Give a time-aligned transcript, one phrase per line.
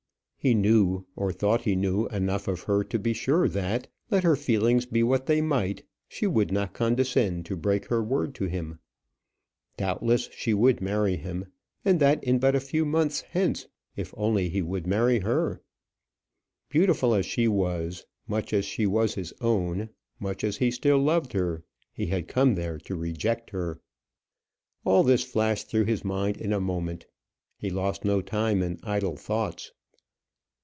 [0.43, 4.35] He knew, or thought he knew enough of her to be sure that, let her
[4.35, 8.79] feelings be what they might, she would not condescend to break her word to him.
[9.77, 11.45] Doubtless, she would marry him;
[11.85, 15.61] and that in but a few months hence if only he would marry her!
[16.69, 19.89] Beautiful as she was, much as she was his own,
[20.19, 21.63] much as he still loved her,
[21.93, 23.79] he had come there to reject her!
[24.85, 27.05] All this flashed through his mind in a moment.
[27.59, 29.71] He lost no time in idle thoughts.